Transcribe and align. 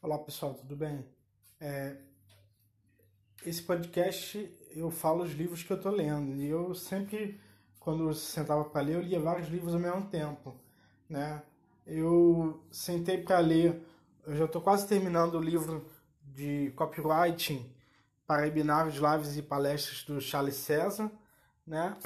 Olá 0.00 0.16
pessoal, 0.16 0.54
tudo 0.54 0.76
bem? 0.76 1.04
É, 1.60 1.96
esse 3.44 3.60
podcast 3.60 4.48
eu 4.70 4.92
falo 4.92 5.24
os 5.24 5.32
livros 5.32 5.64
que 5.64 5.72
eu 5.72 5.76
estou 5.76 5.90
lendo 5.90 6.36
e 6.36 6.48
eu 6.48 6.72
sempre, 6.72 7.40
quando 7.80 8.08
eu 8.08 8.14
sentava 8.14 8.64
para 8.64 8.80
ler, 8.80 8.94
eu 8.94 9.02
lia 9.02 9.18
vários 9.18 9.48
livros 9.48 9.74
ao 9.74 9.80
mesmo 9.80 10.06
tempo, 10.06 10.54
né? 11.08 11.42
Eu 11.84 12.62
sentei 12.70 13.20
para 13.20 13.40
ler, 13.40 13.82
eu 14.24 14.36
já 14.36 14.44
estou 14.44 14.62
quase 14.62 14.86
terminando 14.86 15.34
o 15.34 15.42
livro 15.42 15.84
de 16.22 16.72
copywriting 16.76 17.68
para 18.24 18.42
webinários, 18.42 18.94
lives 18.94 19.36
e 19.36 19.42
palestras 19.42 20.04
do 20.04 20.20
Charles 20.20 20.54
César, 20.54 21.10
né? 21.66 21.96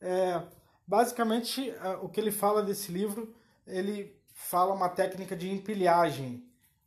É, 0.00 0.42
basicamente, 0.86 1.70
o 2.00 2.08
que 2.08 2.18
ele 2.18 2.32
fala 2.32 2.62
desse 2.62 2.90
livro, 2.90 3.34
ele 3.66 4.18
fala 4.32 4.72
uma 4.72 4.88
técnica 4.88 5.36
de 5.36 5.50
empilhagem. 5.50 6.42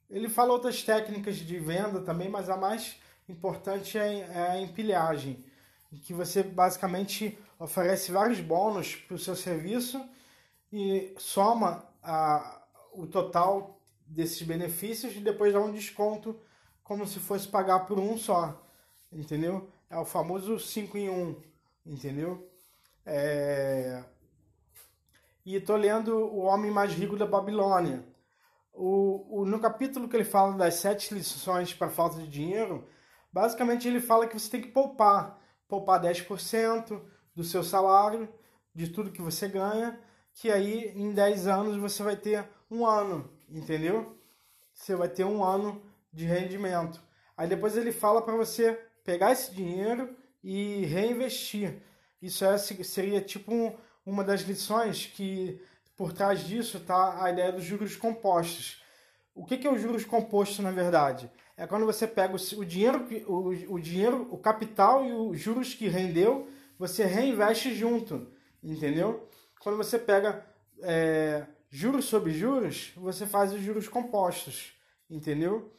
Ele 0.10 0.28
fala 0.28 0.54
outras 0.54 0.82
técnicas 0.84 1.36
de 1.36 1.60
venda 1.60 2.02
também, 2.02 2.30
mas 2.30 2.50
a 2.50 2.58
mais 2.58 2.98
importante 3.28 3.98
é, 3.98 4.20
é 4.20 4.52
a 4.52 4.62
empilhagem, 4.62 5.44
que 6.04 6.14
você 6.14 6.42
basicamente 6.42 7.38
oferece 7.60 8.12
vários 8.12 8.40
bônus 8.40 8.96
para 8.96 9.16
o 9.16 9.20
seu 9.20 9.36
serviço 9.36 10.04
e 10.72 11.14
soma 11.18 11.84
a, 12.02 12.62
o 12.94 13.06
total 13.06 13.80
desses 14.06 14.42
benefícios 14.42 15.16
e 15.16 15.20
depois 15.20 15.54
dá 15.54 15.60
um 15.60 15.72
desconto 15.72 16.40
como 16.84 17.06
se 17.06 17.20
fosse 17.20 17.48
pagar 17.48 17.82
por 17.82 18.00
um 18.00 18.18
só, 18.18 18.60
entendeu? 19.12 19.70
É 19.90 19.98
o 19.98 20.06
famoso 20.06 20.60
5 20.60 20.98
em 20.98 21.10
1, 21.10 21.36
entendeu? 21.86 22.50
É, 23.06 24.04
e 25.46 25.56
estou 25.56 25.76
lendo 25.76 26.16
O 26.16 26.40
Homem 26.42 26.72
Mais 26.72 26.94
Rico 26.94 27.16
da 27.18 27.26
Babilônia. 27.26 28.04
O, 28.74 29.42
o, 29.42 29.46
no 29.46 29.60
capítulo 29.60 30.08
que 30.08 30.16
ele 30.16 30.24
fala 30.24 30.56
das 30.56 30.76
sete 30.76 31.14
lições 31.14 31.74
para 31.74 31.90
falta 31.90 32.18
de 32.18 32.28
dinheiro, 32.28 32.88
basicamente 33.32 33.88
ele 33.88 34.00
fala 34.00 34.28
que 34.28 34.40
você 34.40 34.50
tem 34.50 34.62
que 34.62 34.70
poupar. 34.70 35.40
Poupar 35.68 36.02
10% 36.02 37.02
do 37.36 37.44
seu 37.44 37.64
salário, 37.64 38.28
de 38.74 38.90
tudo 38.90 39.12
que 39.12 39.22
você 39.22 39.48
ganha, 39.48 40.00
que 40.34 40.52
aí 40.52 40.94
em 40.96 41.14
10 41.14 41.48
anos 41.48 41.78
você 41.78 42.02
vai 42.02 42.16
ter 42.16 42.48
um 42.72 42.86
ano, 42.86 43.30
entendeu? 43.50 44.18
Você 44.74 44.96
vai 44.96 45.10
ter 45.10 45.26
um 45.26 45.44
ano 45.44 45.82
de 46.12 46.26
rendimento. 46.26 47.02
Aí 47.36 47.48
depois 47.48 47.76
ele 47.78 47.92
fala 47.92 48.22
para 48.22 48.36
você 48.36 48.74
pegar 49.04 49.32
esse 49.32 49.54
dinheiro 49.54 50.16
e 50.44 50.86
reinvestir. 50.86 51.82
Isso 52.22 52.44
é, 52.46 52.58
seria 52.58 53.22
tipo 53.22 53.54
um, 53.54 53.76
uma 54.06 54.24
das 54.24 54.42
lições 54.42 55.06
que 55.06 55.62
por 56.00 56.14
trás 56.14 56.48
disso 56.48 56.78
está 56.78 57.22
a 57.22 57.30
ideia 57.30 57.52
dos 57.52 57.66
juros 57.66 57.98
compostos. 57.98 58.82
O 59.36 59.44
que, 59.44 59.58
que 59.58 59.68
é 59.68 59.70
o 59.70 59.78
juros 59.78 60.06
composto, 60.06 60.62
na 60.62 60.72
verdade? 60.72 61.30
É 61.58 61.68
quando 61.68 61.86
você 61.86 62.08
pega 62.08 62.34
o, 62.34 62.64
dinheiro, 62.64 63.06
o, 63.28 63.74
o 63.74 63.78
dinheiro, 63.78 64.26
o 64.32 64.38
capital 64.38 65.06
e 65.06 65.12
os 65.12 65.38
juros 65.38 65.74
que 65.74 65.90
rendeu, 65.90 66.48
você 66.78 67.04
reinveste 67.04 67.76
junto, 67.76 68.32
entendeu? 68.64 69.28
Quando 69.60 69.76
você 69.76 70.00
pega 70.00 70.46
é, 70.82 71.46
juros 71.70 72.06
sobre 72.06 72.32
juros, 72.32 72.94
você 72.96 73.26
faz 73.26 73.52
os 73.52 73.60
juros 73.60 73.90
compostos, 73.90 74.72
entendeu? 75.10 75.70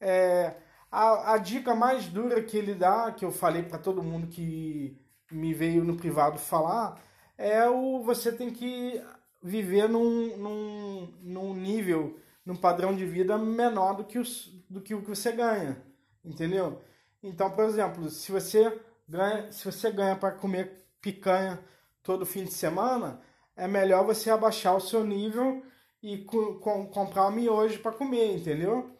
É, 0.00 0.54
a, 0.90 1.34
a 1.34 1.36
dica 1.36 1.74
mais 1.74 2.06
dura 2.06 2.42
que 2.42 2.56
ele 2.56 2.74
dá, 2.74 3.12
que 3.12 3.26
eu 3.26 3.30
falei 3.30 3.62
para 3.62 3.76
todo 3.76 4.02
mundo 4.02 4.28
que 4.28 4.98
me 5.30 5.52
veio 5.52 5.84
no 5.84 5.98
privado 5.98 6.38
falar, 6.38 6.98
é 7.36 7.68
o 7.68 8.02
você 8.02 8.32
tem 8.32 8.50
que 8.50 9.04
viver 9.42 9.88
num, 9.88 10.36
num, 10.36 11.14
num 11.22 11.54
nível, 11.54 12.18
num 12.44 12.56
padrão 12.56 12.94
de 12.94 13.04
vida 13.04 13.36
menor 13.38 13.94
do 13.94 14.04
que, 14.04 14.18
os, 14.18 14.46
do 14.68 14.80
que 14.80 14.94
o 14.94 15.02
que 15.02 15.08
você 15.08 15.32
ganha, 15.32 15.82
entendeu? 16.24 16.82
Então, 17.22 17.50
por 17.50 17.64
exemplo, 17.64 18.08
se 18.10 18.30
você 18.30 18.80
ganha, 19.08 19.50
se 19.52 19.64
você 19.64 19.90
ganha 19.90 20.16
para 20.16 20.32
comer 20.32 20.86
picanha 21.00 21.60
todo 22.02 22.26
fim 22.26 22.44
de 22.44 22.52
semana, 22.52 23.20
é 23.56 23.66
melhor 23.66 24.04
você 24.04 24.30
abaixar 24.30 24.76
o 24.76 24.80
seu 24.80 25.04
nível 25.04 25.64
e 26.02 26.18
com, 26.18 26.58
com, 26.58 26.86
comprar 26.86 27.26
um 27.26 27.32
miojo 27.32 27.80
para 27.80 27.92
comer, 27.92 28.36
entendeu? 28.36 28.90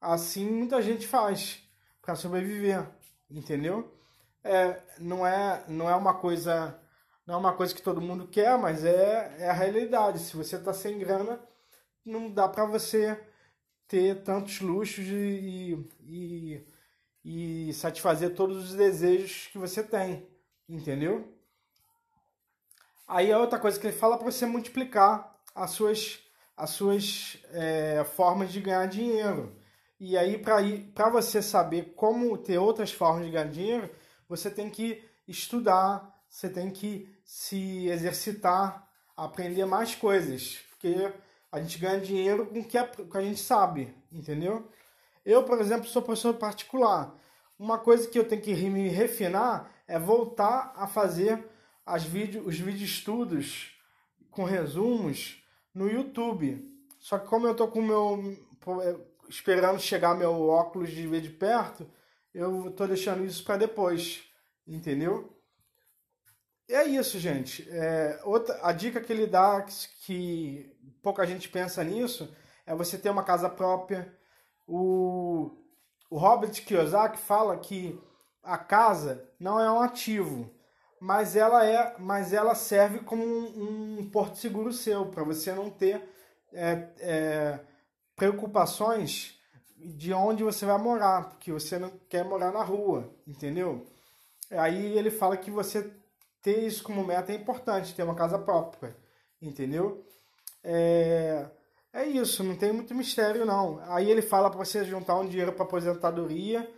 Assim 0.00 0.48
muita 0.48 0.82
gente 0.82 1.06
faz 1.06 1.62
para 2.00 2.14
sobreviver, 2.14 2.86
entendeu? 3.30 3.92
É, 4.44 4.80
não 4.98 5.26
é 5.26 5.64
não 5.68 5.88
é 5.88 5.94
uma 5.94 6.14
coisa 6.14 6.78
não 7.26 7.34
é 7.34 7.38
uma 7.38 7.52
coisa 7.52 7.74
que 7.74 7.82
todo 7.82 8.00
mundo 8.00 8.26
quer, 8.26 8.58
mas 8.58 8.84
é, 8.84 9.36
é 9.38 9.50
a 9.50 9.52
realidade. 9.52 10.18
Se 10.18 10.36
você 10.36 10.56
está 10.56 10.72
sem 10.72 10.98
grana, 10.98 11.40
não 12.04 12.30
dá 12.30 12.48
para 12.48 12.64
você 12.64 13.18
ter 13.86 14.22
tantos 14.22 14.60
luxos 14.60 15.04
e, 15.06 15.78
e, 16.00 16.66
e 17.24 17.72
satisfazer 17.74 18.34
todos 18.34 18.70
os 18.70 18.74
desejos 18.74 19.48
que 19.52 19.58
você 19.58 19.82
tem, 19.82 20.26
entendeu? 20.68 21.32
Aí 23.06 23.30
a 23.30 23.38
outra 23.38 23.58
coisa 23.58 23.78
que 23.78 23.86
ele 23.86 23.96
fala 23.96 24.16
para 24.16 24.30
você 24.30 24.46
multiplicar 24.46 25.38
as 25.54 25.70
suas, 25.70 26.20
as 26.56 26.70
suas 26.70 27.38
é, 27.50 28.04
formas 28.04 28.50
de 28.50 28.60
ganhar 28.60 28.86
dinheiro. 28.86 29.54
E 30.00 30.16
aí, 30.16 30.38
para 30.38 31.10
você 31.10 31.40
saber 31.40 31.92
como 31.94 32.36
ter 32.36 32.58
outras 32.58 32.90
formas 32.90 33.24
de 33.26 33.30
ganhar 33.30 33.48
dinheiro, 33.48 33.90
você 34.28 34.50
tem 34.50 34.68
que 34.68 35.04
estudar, 35.28 36.12
você 36.32 36.48
tem 36.48 36.70
que 36.70 37.14
se 37.22 37.88
exercitar, 37.88 38.88
aprender 39.14 39.66
mais 39.66 39.94
coisas, 39.94 40.60
porque 40.70 41.12
a 41.52 41.60
gente 41.60 41.78
ganha 41.78 42.00
dinheiro 42.00 42.46
com 42.46 42.58
o 42.58 42.64
que, 42.64 42.78
a 42.78 43.20
gente 43.20 43.38
sabe, 43.38 43.94
entendeu? 44.10 44.66
Eu, 45.26 45.44
por 45.44 45.60
exemplo, 45.60 45.86
sou 45.86 46.00
professor 46.00 46.32
particular. 46.32 47.14
Uma 47.58 47.78
coisa 47.78 48.08
que 48.08 48.18
eu 48.18 48.26
tenho 48.26 48.40
que 48.40 48.54
me 48.54 48.88
refinar 48.88 49.70
é 49.86 49.98
voltar 49.98 50.72
a 50.74 50.86
fazer 50.86 51.46
as 51.84 52.02
vídeo, 52.02 52.42
os 52.46 52.58
vídeo 52.58 52.86
estudos 52.86 53.78
com 54.30 54.44
resumos 54.44 55.44
no 55.74 55.86
YouTube. 55.86 56.66
Só 56.98 57.18
que 57.18 57.28
como 57.28 57.46
eu 57.46 57.54
tô 57.54 57.68
com 57.68 57.82
meu 57.82 58.38
é, 58.80 58.96
esperando 59.28 59.78
chegar 59.78 60.14
meu 60.14 60.48
óculos 60.48 60.90
de 60.90 61.06
ver 61.06 61.20
de 61.20 61.28
perto, 61.28 61.86
eu 62.32 62.72
tô 62.72 62.86
deixando 62.86 63.22
isso 63.22 63.44
para 63.44 63.58
depois, 63.58 64.24
entendeu? 64.66 65.41
É 66.74 66.84
isso, 66.84 67.18
gente. 67.18 67.68
É, 67.70 68.20
outra, 68.24 68.58
a 68.62 68.72
dica 68.72 69.00
que 69.00 69.12
ele 69.12 69.26
dá, 69.26 69.64
que, 70.04 70.74
pouca 71.02 71.26
gente 71.26 71.48
pensa 71.48 71.82
nisso, 71.82 72.34
é 72.66 72.74
você 72.74 72.96
ter 72.98 73.10
uma 73.10 73.24
casa 73.24 73.48
própria. 73.48 74.12
O, 74.66 75.50
o 76.10 76.16
Robert 76.16 76.52
Kiyosaki 76.52 77.18
fala 77.18 77.56
que 77.58 78.00
a 78.42 78.58
casa 78.58 79.28
não 79.38 79.60
é 79.60 79.70
um 79.70 79.80
ativo, 79.80 80.50
mas 81.00 81.36
ela 81.36 81.64
é, 81.66 81.96
mas 81.98 82.32
ela 82.32 82.54
serve 82.54 83.00
como 83.00 83.24
um, 83.24 83.98
um 84.00 84.10
porto 84.10 84.36
seguro 84.36 84.72
seu 84.72 85.06
para 85.06 85.24
você 85.24 85.52
não 85.52 85.70
ter 85.70 86.02
é, 86.52 86.88
é, 87.00 87.60
preocupações 88.14 89.38
de 89.76 90.12
onde 90.12 90.44
você 90.44 90.64
vai 90.64 90.78
morar, 90.78 91.30
porque 91.30 91.52
você 91.52 91.78
não 91.78 91.90
quer 92.08 92.24
morar 92.24 92.52
na 92.52 92.62
rua, 92.62 93.12
entendeu? 93.26 93.84
Aí 94.50 94.96
ele 94.96 95.10
fala 95.10 95.36
que 95.36 95.50
você 95.50 95.90
ter 96.42 96.66
isso 96.66 96.82
como 96.82 97.06
meta 97.06 97.32
é 97.32 97.36
importante, 97.36 97.94
ter 97.94 98.02
uma 98.02 98.14
casa 98.14 98.38
própria, 98.38 98.96
entendeu? 99.40 100.04
É, 100.62 101.46
é 101.92 102.04
isso, 102.04 102.42
não 102.42 102.56
tem 102.56 102.72
muito 102.72 102.94
mistério 102.94 103.46
não. 103.46 103.80
Aí 103.86 104.10
ele 104.10 104.22
fala 104.22 104.50
para 104.50 104.58
você 104.58 104.84
juntar 104.84 105.16
um 105.16 105.28
dinheiro 105.28 105.52
para 105.52 105.64
aposentadoria. 105.64 106.68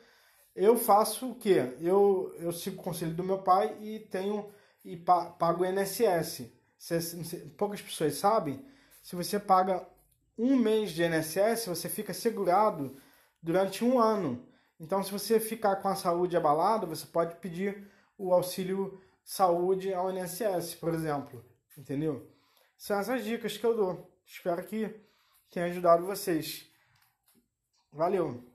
Eu 0.55 0.77
faço 0.77 1.31
o 1.31 1.35
quê? 1.35 1.75
Eu, 1.81 2.33
eu 2.39 2.53
sigo 2.53 2.81
o 2.81 2.85
conselho 2.85 3.15
do 3.15 3.25
meu 3.25 3.39
pai 3.39 3.77
e 3.81 4.01
tenho 4.01 4.53
e 4.85 4.97
pago 4.97 5.63
o 5.63 5.67
INSS. 5.67 6.53
poucas 7.57 7.81
pessoas 7.81 8.15
sabem, 8.17 8.65
se 9.03 9.17
você 9.17 9.39
paga 9.39 9.87
um 10.37 10.57
mês 10.57 10.91
de 10.91 11.03
INSS, 11.03 11.67
você 11.67 11.89
fica 11.89 12.13
segurado 12.13 12.97
durante 13.43 13.85
um 13.85 13.99
ano. 13.99 14.47
Então, 14.79 15.03
se 15.03 15.11
você 15.11 15.41
ficar 15.41 15.77
com 15.77 15.89
a 15.89 15.95
saúde 15.95 16.37
abalada, 16.37 16.87
você 16.87 17.07
pode 17.07 17.37
pedir 17.37 17.89
o 18.19 18.33
auxílio 18.33 19.01
saúde 19.25 19.93
ao 19.93 20.11
INSS, 20.11 20.75
por 20.77 20.93
exemplo. 20.95 21.45
Entendeu? 21.77 22.31
São 22.77 22.99
essas 22.99 23.25
dicas 23.25 23.57
que 23.57 23.65
eu 23.65 23.77
dou. 23.77 24.15
Espero 24.25 24.65
que 24.65 24.95
tenha 25.51 25.67
ajudado 25.67 26.07
vocês. 26.07 26.71
Valeu! 27.93 28.54